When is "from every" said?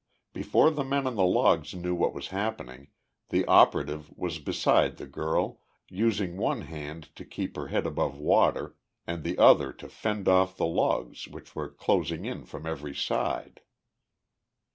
12.45-12.95